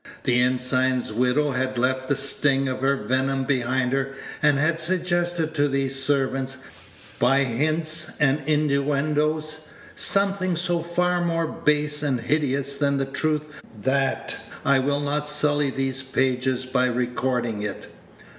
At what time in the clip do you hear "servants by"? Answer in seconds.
6.03-7.43